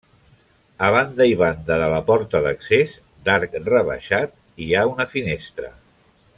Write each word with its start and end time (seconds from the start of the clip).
A 0.85 0.87
banda 0.95 1.27
i 1.31 1.35
banda 1.41 1.77
de 1.81 1.89
la 1.91 1.99
porta 2.07 2.41
d'accés, 2.47 2.95
d'arc 3.29 3.55
rebaixat, 3.69 4.35
hi 4.65 4.73
ha 4.81 4.91
una 4.97 5.11
finestra. 5.17 5.75